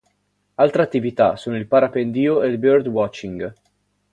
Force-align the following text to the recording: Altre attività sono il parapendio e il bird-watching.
Altre 0.55 0.81
attività 0.81 1.35
sono 1.35 1.57
il 1.57 1.67
parapendio 1.67 2.41
e 2.41 2.47
il 2.47 2.57
bird-watching. 2.57 3.53